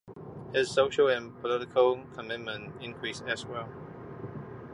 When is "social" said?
0.71-1.09